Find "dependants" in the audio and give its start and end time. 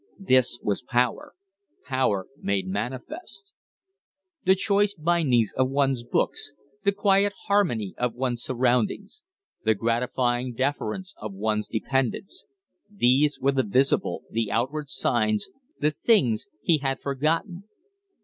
11.67-12.47